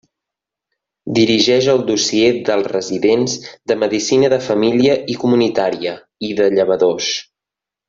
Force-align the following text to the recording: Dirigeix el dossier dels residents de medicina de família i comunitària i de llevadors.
Dirigeix 1.17 1.67
el 1.73 1.83
dossier 1.89 2.31
dels 2.47 2.71
residents 2.71 3.37
de 3.73 3.79
medicina 3.83 4.33
de 4.35 4.41
família 4.49 4.97
i 5.17 5.19
comunitària 5.27 5.95
i 6.31 6.33
de 6.43 6.51
llevadors. 6.59 7.13